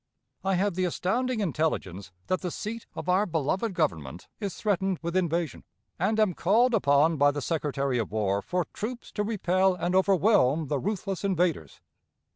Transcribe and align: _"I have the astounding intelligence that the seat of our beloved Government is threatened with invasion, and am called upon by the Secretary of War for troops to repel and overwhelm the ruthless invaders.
_"I 0.49 0.55
have 0.55 0.73
the 0.73 0.85
astounding 0.85 1.41
intelligence 1.41 2.11
that 2.25 2.41
the 2.41 2.49
seat 2.49 2.87
of 2.95 3.07
our 3.07 3.27
beloved 3.27 3.75
Government 3.75 4.27
is 4.39 4.55
threatened 4.55 4.97
with 5.03 5.15
invasion, 5.15 5.63
and 5.99 6.19
am 6.19 6.33
called 6.33 6.73
upon 6.73 7.17
by 7.17 7.29
the 7.29 7.39
Secretary 7.39 7.99
of 7.99 8.11
War 8.11 8.41
for 8.41 8.65
troops 8.73 9.11
to 9.11 9.23
repel 9.23 9.75
and 9.75 9.93
overwhelm 9.93 10.69
the 10.69 10.79
ruthless 10.79 11.23
invaders. 11.23 11.81